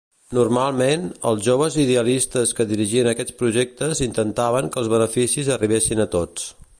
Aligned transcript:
Normalment, 0.35 1.03
els 1.31 1.43
joves 1.47 1.77
idealistes 1.83 2.53
que 2.59 2.67
dirigien 2.73 3.11
aquests 3.11 3.37
projectes 3.43 4.01
intentaven 4.09 4.73
que 4.77 4.83
els 4.85 4.93
beneficis 4.97 5.53
arribessin 5.57 6.03
a 6.07 6.13
tots. 6.17 6.49